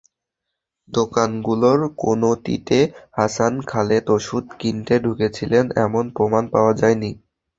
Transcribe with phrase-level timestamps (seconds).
[0.89, 2.79] দোকানগুলোর কোনোটিতে
[3.17, 7.11] হাসান খালেদ ওষুধ কিনতে ঢুকেছিলেন, এমন প্রমাণ পাওয়া যায়নি।